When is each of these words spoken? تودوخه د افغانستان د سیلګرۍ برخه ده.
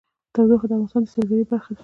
تودوخه 0.33 0.65
د 0.69 0.71
افغانستان 0.75 1.01
د 1.05 1.07
سیلګرۍ 1.13 1.45
برخه 1.51 1.71
ده. 1.75 1.79